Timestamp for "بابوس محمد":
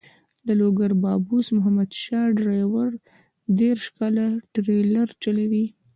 1.03-1.89